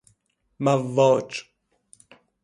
[0.63, 1.29] مواج